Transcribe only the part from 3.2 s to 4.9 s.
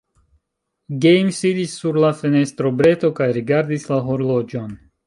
kaj rigardis la horloĝon.